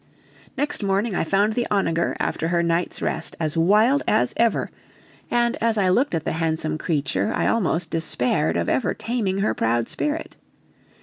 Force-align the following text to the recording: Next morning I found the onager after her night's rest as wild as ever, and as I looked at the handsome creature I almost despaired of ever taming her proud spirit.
Next 0.57 0.81
morning 0.81 1.13
I 1.13 1.23
found 1.23 1.53
the 1.53 1.67
onager 1.69 2.15
after 2.19 2.47
her 2.47 2.63
night's 2.63 3.03
rest 3.03 3.35
as 3.39 3.55
wild 3.55 4.01
as 4.07 4.33
ever, 4.35 4.71
and 5.29 5.55
as 5.61 5.77
I 5.77 5.89
looked 5.89 6.15
at 6.15 6.25
the 6.25 6.31
handsome 6.41 6.79
creature 6.79 7.31
I 7.35 7.45
almost 7.45 7.91
despaired 7.91 8.57
of 8.57 8.67
ever 8.67 8.95
taming 8.95 9.37
her 9.41 9.53
proud 9.53 9.89
spirit. 9.89 10.37